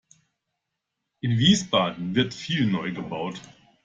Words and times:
In 1.19 1.37
Wiesbaden 1.37 2.15
wird 2.15 2.33
viel 2.33 2.71
gebaut. 2.91 3.39